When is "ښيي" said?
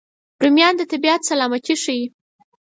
1.83-2.03